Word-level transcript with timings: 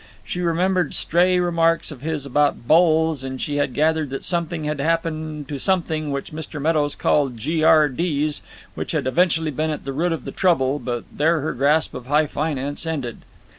She 0.23 0.41
remembered 0.41 0.95
stray 0.95 1.39
remarks 1.39 1.91
of 1.91 2.01
his 2.01 2.25
about 2.25 2.67
bulls, 2.67 3.23
and 3.23 3.39
she 3.39 3.57
had 3.57 3.75
gathered 3.75 4.09
that 4.09 4.23
something 4.23 4.63
had 4.63 4.79
happened 4.79 5.47
to 5.49 5.59
something 5.59 6.09
which 6.09 6.31
Mr. 6.33 6.59
Meadows 6.59 6.95
called 6.95 7.37
G.R.D.'s, 7.37 8.41
which 8.73 8.93
had 8.93 9.05
evidently 9.05 9.51
been 9.51 9.69
at 9.69 9.85
the 9.85 9.93
root 9.93 10.11
of 10.11 10.25
the 10.25 10.31
trouble; 10.31 10.79
but 10.79 11.03
there 11.15 11.41
her 11.41 11.53
grasp 11.53 11.93
of 11.93 12.07
high 12.07 12.25
finance 12.25 12.87
ended. 12.87 13.17